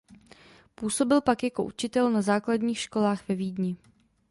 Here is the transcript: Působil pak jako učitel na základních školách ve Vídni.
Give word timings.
Působil 0.75 1.21
pak 1.21 1.43
jako 1.43 1.63
učitel 1.63 2.11
na 2.11 2.21
základních 2.21 2.79
školách 2.79 3.27
ve 3.27 3.35
Vídni. 3.35 3.77